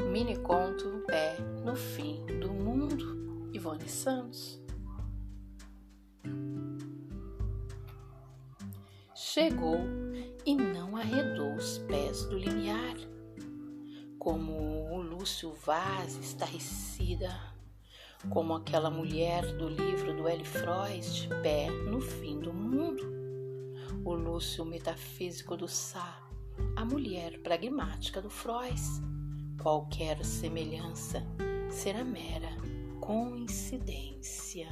Mini 0.00 0.36
conto 0.38 1.04
Pé 1.06 1.36
No 1.64 1.76
Fim 1.76 2.24
do 2.40 2.52
Mundo, 2.52 3.50
Ivone 3.52 3.88
Santos. 3.88 4.60
Chegou 9.14 9.78
e 10.46 10.56
não 10.56 10.96
arredou 10.96 11.54
os 11.54 11.78
pés 11.78 12.24
do 12.24 12.38
limiar. 12.38 12.96
Como 14.18 14.92
o 14.92 15.00
Lúcio 15.00 15.52
Vaz 15.52 16.16
estarrecida, 16.16 17.30
como 18.28 18.54
aquela 18.54 18.90
mulher 18.90 19.46
do 19.56 19.68
livro 19.68 20.16
do 20.16 20.28
L. 20.28 20.44
Freud, 20.44 21.28
Pé 21.42 21.70
no 21.70 22.00
Fim 22.00 22.40
do 22.40 22.52
Mundo. 22.52 23.02
O 24.04 24.14
Lúcio 24.14 24.64
metafísico 24.64 25.56
do 25.56 25.68
Sá, 25.68 26.20
a 26.76 26.84
mulher 26.84 27.40
pragmática 27.40 28.20
do 28.20 28.30
Freud 28.30 28.74
Qualquer 29.62 30.24
semelhança 30.24 31.22
será 31.68 32.02
mera 32.02 32.48
coincidência. 32.98 34.66